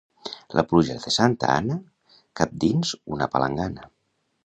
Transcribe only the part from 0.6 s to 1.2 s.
pluja de